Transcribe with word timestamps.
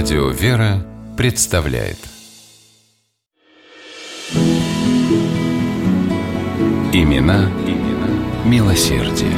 Радио 0.00 0.28
«Вера» 0.28 0.86
представляет 1.16 1.96
Имена, 6.92 7.50
имена 7.66 8.44
милосердие. 8.44 9.32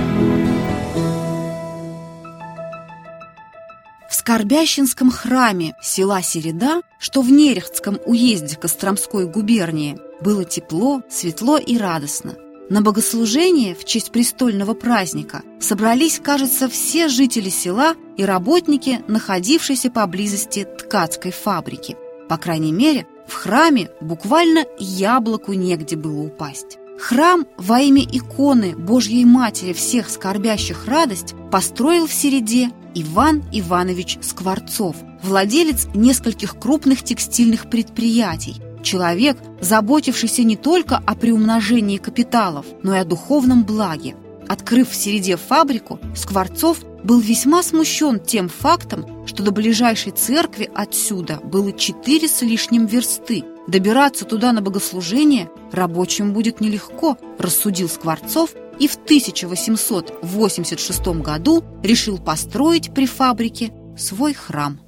В 4.10 4.14
Скорбящинском 4.14 5.10
храме 5.10 5.72
села 5.80 6.20
Середа, 6.20 6.82
что 6.98 7.22
в 7.22 7.30
Нерехтском 7.30 7.98
уезде 8.04 8.56
Костромской 8.56 9.26
губернии, 9.26 9.98
было 10.20 10.44
тепло, 10.44 11.00
светло 11.08 11.56
и 11.56 11.78
радостно. 11.78 12.34
На 12.70 12.82
богослужение 12.82 13.74
в 13.74 13.84
честь 13.84 14.12
престольного 14.12 14.74
праздника 14.74 15.42
собрались, 15.58 16.20
кажется, 16.22 16.68
все 16.68 17.08
жители 17.08 17.48
села 17.48 17.96
и 18.16 18.24
работники, 18.24 19.00
находившиеся 19.08 19.90
поблизости 19.90 20.64
ткацкой 20.78 21.32
фабрики. 21.32 21.96
По 22.28 22.36
крайней 22.36 22.70
мере, 22.70 23.08
в 23.26 23.34
храме 23.34 23.90
буквально 24.00 24.66
яблоку 24.78 25.52
негде 25.52 25.96
было 25.96 26.20
упасть. 26.20 26.78
Храм 27.00 27.44
во 27.56 27.80
имя 27.80 28.04
иконы 28.04 28.76
Божьей 28.76 29.24
Матери 29.24 29.72
всех 29.72 30.08
скорбящих 30.08 30.86
радость 30.86 31.34
построил 31.50 32.06
в 32.06 32.12
Середе 32.12 32.70
Иван 32.94 33.42
Иванович 33.50 34.18
Скворцов, 34.20 34.94
владелец 35.24 35.88
нескольких 35.94 36.56
крупных 36.56 37.02
текстильных 37.02 37.68
предприятий, 37.68 38.62
Человек, 38.82 39.36
заботившийся 39.60 40.42
не 40.42 40.56
только 40.56 40.96
о 40.96 41.14
приумножении 41.14 41.98
капиталов, 41.98 42.64
но 42.82 42.94
и 42.94 42.98
о 42.98 43.04
духовном 43.04 43.64
благе. 43.64 44.16
Открыв 44.48 44.90
в 44.90 44.94
Середе 44.94 45.36
фабрику, 45.36 45.98
Скворцов 46.16 46.78
был 47.04 47.20
весьма 47.20 47.62
смущен 47.62 48.18
тем 48.20 48.48
фактом, 48.48 49.26
что 49.26 49.42
до 49.42 49.50
ближайшей 49.52 50.12
церкви 50.12 50.70
отсюда 50.74 51.40
было 51.42 51.72
четыре 51.72 52.28
с 52.28 52.42
лишним 52.42 52.84
версты. 52.86 53.44
Добираться 53.68 54.24
туда 54.24 54.52
на 54.52 54.60
богослужение 54.60 55.48
рабочим 55.72 56.32
будет 56.32 56.60
нелегко, 56.60 57.16
рассудил 57.38 57.88
Скворцов 57.88 58.50
и 58.78 58.86
в 58.88 58.96
1886 58.96 61.06
году 61.22 61.64
решил 61.82 62.18
построить 62.18 62.92
при 62.92 63.06
фабрике 63.06 63.72
свой 63.96 64.34
храм. 64.34 64.80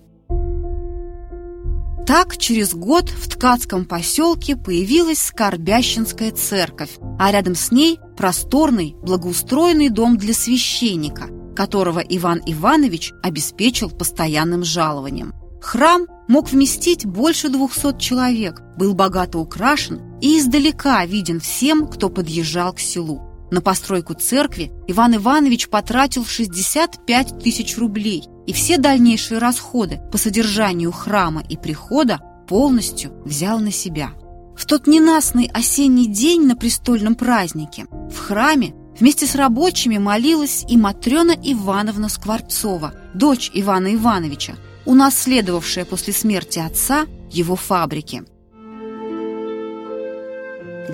Так, 2.12 2.36
через 2.36 2.74
год 2.74 3.08
в 3.08 3.26
ткацком 3.26 3.86
поселке 3.86 4.54
появилась 4.54 5.18
Скорбящинская 5.18 6.30
церковь, 6.30 6.90
а 7.18 7.32
рядом 7.32 7.54
с 7.54 7.72
ней 7.72 7.98
просторный, 8.18 8.94
благоустроенный 9.00 9.88
дом 9.88 10.18
для 10.18 10.34
священника, 10.34 11.28
которого 11.56 12.00
Иван 12.00 12.42
Иванович 12.44 13.14
обеспечил 13.22 13.88
постоянным 13.88 14.62
жалованием. 14.62 15.32
Храм 15.62 16.06
мог 16.28 16.52
вместить 16.52 17.06
больше 17.06 17.48
двухсот 17.48 17.98
человек, 17.98 18.60
был 18.76 18.92
богато 18.92 19.38
украшен 19.38 20.02
и 20.20 20.38
издалека 20.38 21.06
виден 21.06 21.40
всем, 21.40 21.86
кто 21.86 22.10
подъезжал 22.10 22.74
к 22.74 22.80
селу. 22.80 23.31
На 23.52 23.60
постройку 23.60 24.14
церкви 24.14 24.72
Иван 24.86 25.16
Иванович 25.16 25.68
потратил 25.68 26.24
65 26.24 27.38
тысяч 27.38 27.76
рублей, 27.76 28.24
и 28.46 28.54
все 28.54 28.78
дальнейшие 28.78 29.36
расходы 29.36 30.00
по 30.10 30.16
содержанию 30.16 30.90
храма 30.90 31.44
и 31.46 31.58
прихода 31.58 32.22
полностью 32.48 33.12
взял 33.26 33.58
на 33.58 33.70
себя. 33.70 34.12
В 34.56 34.64
тот 34.64 34.86
ненастный 34.86 35.50
осенний 35.52 36.06
день 36.06 36.46
на 36.46 36.56
престольном 36.56 37.14
празднике 37.14 37.84
в 38.10 38.16
храме 38.16 38.74
вместе 38.98 39.26
с 39.26 39.34
рабочими 39.34 39.98
молилась 39.98 40.64
и 40.66 40.78
Матрена 40.78 41.32
Ивановна 41.32 42.08
Скворцова, 42.08 42.94
дочь 43.12 43.50
Ивана 43.52 43.94
Ивановича, 43.94 44.54
унаследовавшая 44.86 45.84
после 45.84 46.14
смерти 46.14 46.58
отца 46.58 47.04
его 47.30 47.56
фабрики. 47.56 48.22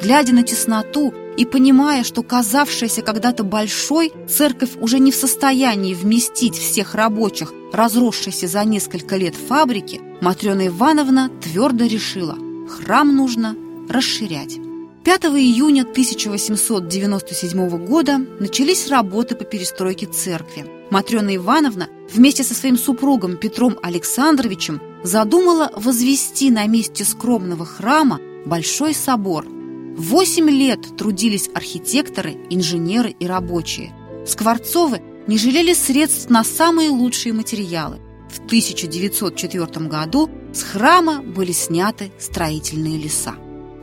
Глядя 0.01 0.33
на 0.33 0.45
тесноту 0.45 1.13
и 1.37 1.45
понимая, 1.45 2.05
что 2.05 2.23
казавшаяся 2.23 3.03
когда-то 3.03 3.43
большой, 3.43 4.13
церковь 4.29 4.77
уже 4.81 5.01
не 5.01 5.11
в 5.11 5.17
состоянии 5.17 5.95
вместить 5.95 6.57
всех 6.57 6.95
рабочих, 6.95 7.53
разросшейся 7.73 8.47
за 8.47 8.65
несколько 8.65 9.17
лет 9.17 9.35
фабрики, 9.35 10.01
Матрена 10.21 10.69
Ивановна 10.69 11.31
твердо 11.43 11.87
решила– 11.87 12.39
храм 12.69 13.15
нужно 13.15 13.57
расширять. 13.89 14.59
5 15.05 15.25
июня 15.25 15.83
1897 15.83 17.87
года 17.87 18.19
начались 18.39 18.89
работы 18.89 19.35
по 19.35 19.45
перестройке 19.45 20.07
церкви. 20.07 20.67
Матрена 20.91 21.35
Ивановна 21.35 21.89
вместе 22.13 22.45
со 22.45 22.55
своим 22.55 22.79
супругом 22.79 23.37
Петром 23.37 23.77
Александровичем 23.83 24.81
задумала 25.03 25.73
возвести 25.75 26.51
на 26.51 26.67
месте 26.67 27.05
скромного 27.05 27.65
храма 27.65 28.21
большой 28.45 28.95
собор– 28.95 29.47
Восемь 29.99 30.49
лет 30.49 30.97
трудились 30.97 31.51
архитекторы, 31.53 32.37
инженеры 32.51 33.11
и 33.19 33.27
рабочие. 33.27 33.93
Скворцовы 34.29 35.03
не 35.27 35.39
жалели 35.39 35.75
средств 35.75 36.31
на 36.31 36.45
самые 36.45 36.91
лучшие 36.91 37.33
материалы. 37.33 37.99
В 38.31 38.39
1904 38.45 39.89
году 39.89 40.31
с 40.55 40.63
храма 40.63 41.21
были 41.21 41.51
сняты 41.51 42.13
строительные 42.21 42.97
леса. 42.97 43.35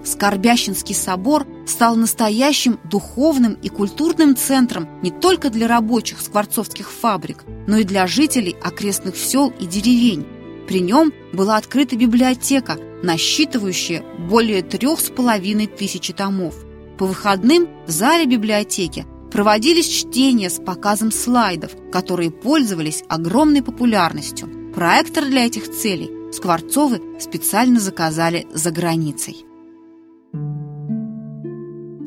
Скорбящинский 0.05 0.95
собор 0.95 1.45
стал 1.67 1.97
настоящим 1.97 2.79
духовным 2.85 3.55
и 3.61 3.67
культурным 3.67 4.37
центром 4.37 4.87
не 5.01 5.11
только 5.11 5.49
для 5.49 5.67
рабочих 5.67 6.21
скворцовских 6.21 6.91
фабрик, 6.91 7.43
но 7.67 7.75
и 7.75 7.83
для 7.83 8.07
жителей 8.07 8.55
окрестных 8.63 9.17
сел 9.17 9.51
и 9.59 9.65
деревень. 9.65 10.25
При 10.67 10.79
нем 10.79 11.13
была 11.31 11.57
открыта 11.57 11.95
библиотека, 11.95 12.77
насчитывающая 13.03 14.03
более 14.27 14.63
трех 14.63 14.99
с 14.99 15.09
половиной 15.09 15.67
тысячи 15.67 16.13
томов. 16.13 16.55
По 16.97 17.05
выходным 17.05 17.67
в 17.85 17.91
зале 17.91 18.25
библиотеки 18.25 19.05
проводились 19.31 19.87
чтения 19.87 20.49
с 20.49 20.59
показом 20.59 21.11
слайдов, 21.11 21.71
которые 21.91 22.31
пользовались 22.31 23.03
огромной 23.09 23.61
популярностью. 23.61 24.71
Проектор 24.73 25.25
для 25.25 25.45
этих 25.45 25.69
целей 25.71 26.09
Скворцовы 26.31 27.01
специально 27.19 27.79
заказали 27.79 28.47
за 28.53 28.71
границей. 28.71 29.45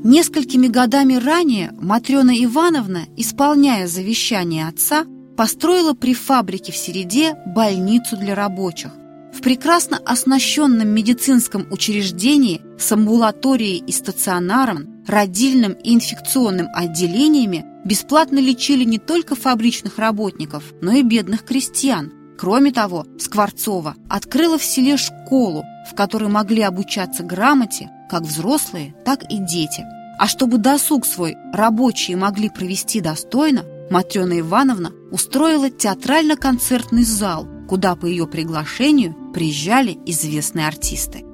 Несколькими 0.05 0.69
годами 0.69 1.15
ранее 1.15 1.73
Матрена 1.81 2.33
Ивановна, 2.45 3.07
исполняя 3.17 3.87
завещание 3.87 4.69
отца, 4.69 5.07
построила 5.39 5.95
при 5.95 6.15
фабрике 6.15 6.73
в 6.73 6.77
Середе 6.77 7.37
больницу 7.47 8.17
для 8.17 8.35
рабочих. 8.35 8.91
В 9.33 9.41
прекрасно 9.41 9.97
оснащенном 10.05 10.89
медицинском 10.89 11.65
учреждении 11.71 12.61
с 12.77 12.91
амбулаторией 12.91 13.79
и 13.79 13.93
стационаром, 13.93 15.05
родильным 15.07 15.75
и 15.75 15.95
инфекционным 15.95 16.67
отделениями 16.75 17.65
бесплатно 17.85 18.41
лечили 18.41 18.83
не 18.83 18.99
только 18.99 19.37
фабричных 19.37 19.99
работников, 19.99 20.65
но 20.81 20.91
и 20.91 21.03
бедных 21.03 21.45
крестьян. 21.45 22.13
Кроме 22.37 22.73
того, 22.73 23.07
Скворцова 23.21 23.95
открыла 24.11 24.59
в 24.59 24.65
селе 24.65 24.97
школу, 24.97 25.65
в 25.89 25.95
которой 25.95 26.29
могли 26.29 26.63
обучаться 26.63 27.23
грамоте 27.23 27.91
как 28.11 28.23
взрослые, 28.23 28.97
так 29.05 29.23
и 29.31 29.39
дети. 29.39 29.85
А 30.19 30.27
чтобы 30.27 30.59
досуг 30.59 31.07
свой 31.07 31.37
рабочие 31.53 32.17
могли 32.17 32.49
провести 32.49 33.01
достойно, 33.01 33.65
Матрена 33.91 34.41
Ивановна 34.41 34.93
устроила 35.11 35.71
театрально-концертный 35.71 37.05
зал, 37.05 37.49
куда 37.69 37.97
по 37.97 38.07
ее 38.07 38.27
приглашению 38.27 39.15
приезжали 39.33 39.99
известные 40.05 40.67
артисты. 40.67 41.25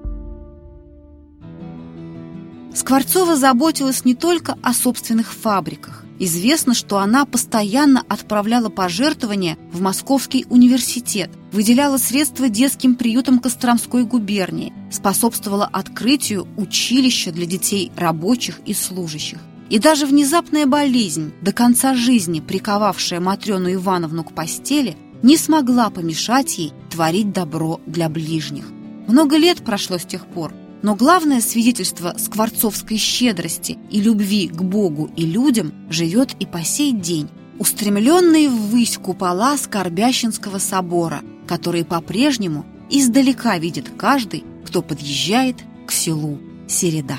Скворцова 2.75 3.37
заботилась 3.37 4.05
не 4.05 4.15
только 4.15 4.57
о 4.63 4.73
собственных 4.73 5.33
фабриках. 5.33 6.05
Известно, 6.19 6.75
что 6.75 6.99
она 6.99 7.25
постоянно 7.25 8.05
отправляла 8.09 8.69
пожертвования 8.69 9.59
в 9.73 9.81
Московский 9.81 10.47
университет, 10.49 11.31
выделяла 11.51 11.99
средства 11.99 12.49
детским 12.49 12.95
приютам 12.95 13.41
Костромской 13.41 14.05
губернии, 14.05 14.73
способствовала 14.93 15.67
открытию 15.67 16.47
училища 16.57 17.33
для 17.33 17.47
детей 17.47 17.91
рабочих 17.97 18.61
и 18.65 18.75
служащих. 18.75 19.39
И 19.71 19.79
даже 19.79 20.07
внезапная 20.07 20.67
болезнь, 20.67 21.33
до 21.41 21.53
конца 21.53 21.95
жизни 21.95 22.41
приковавшая 22.41 23.21
Матрёну 23.21 23.73
Ивановну 23.73 24.25
к 24.25 24.35
постели, 24.35 24.97
не 25.23 25.37
смогла 25.37 25.89
помешать 25.91 26.59
ей 26.59 26.73
творить 26.91 27.33
добро 27.33 27.81
для 27.87 28.09
ближних. 28.09 28.67
Много 29.09 29.37
лет 29.37 29.65
прошло 29.65 29.99
с 29.99 30.05
тех 30.05 30.27
пор, 30.27 30.53
но 30.83 30.95
главное 30.95 31.41
свидетельство 31.41 32.15
скворцовской 32.19 32.99
щедрости 32.99 33.79
и 33.91 34.03
любви 34.03 34.49
к 34.49 34.63
Богу 34.63 35.11
и 35.17 35.25
людям 35.25 35.73
живет 35.89 36.35
и 36.41 36.47
по 36.47 36.63
сей 36.63 36.93
день, 36.93 37.31
устремленные 37.59 38.51
ввысь 38.51 38.99
купола 38.99 39.57
Скорбящинского 39.57 40.59
собора, 40.59 41.23
которые 41.47 41.87
по-прежнему 41.87 42.67
издалека 42.91 43.57
видит 43.59 43.91
каждый, 43.97 44.45
кто 44.67 44.83
подъезжает 44.83 45.57
к 45.87 45.93
селу 45.93 46.39
Середа. 46.69 47.19